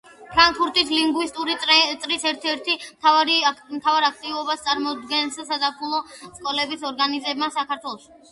ფრანკფურტის 0.35 0.87
ლინგვისტური 0.93 1.55
წრის 2.05 2.23
ერთ-ერთ 2.29 2.69
მთავარ 2.93 4.07
აქტივობას 4.09 4.65
წარმოადგენს 4.69 5.39
საზაფხულო 5.49 6.01
სკოლების 6.39 6.87
ორგანიზება 6.93 7.51
საქართველოში. 7.59 8.11